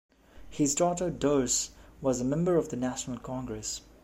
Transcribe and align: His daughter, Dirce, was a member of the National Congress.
His 0.49 0.73
daughter, 0.73 1.11
Dirce, 1.11 1.69
was 2.01 2.19
a 2.19 2.25
member 2.25 2.55
of 2.55 2.69
the 2.69 2.75
National 2.75 3.19
Congress. 3.19 3.81